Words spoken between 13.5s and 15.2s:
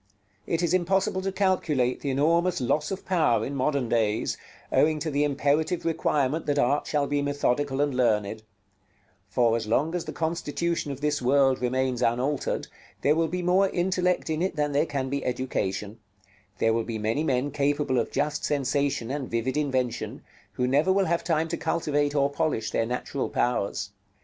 intellect in it than there can